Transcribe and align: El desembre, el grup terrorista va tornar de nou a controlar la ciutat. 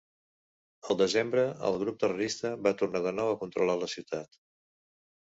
El 0.93 0.97
desembre, 1.01 1.43
el 1.67 1.75
grup 1.83 1.99
terrorista 2.03 2.51
va 2.67 2.73
tornar 2.79 3.01
de 3.07 3.11
nou 3.19 3.29
a 3.33 3.35
controlar 3.43 3.75
la 3.83 3.91
ciutat. 3.93 4.41